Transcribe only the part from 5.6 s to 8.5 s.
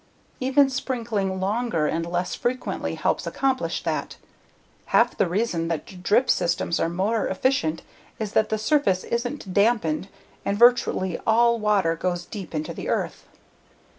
that drip systems are more efficient is that